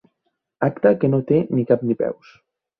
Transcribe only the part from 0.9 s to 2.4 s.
que no té ni cap ni peus.